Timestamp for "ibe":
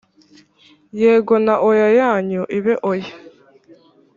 2.57-2.73